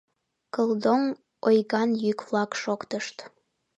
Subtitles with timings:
[0.53, 1.01] Клдоҥ!
[1.47, 3.17] ойган йӱк-влак шоктышт.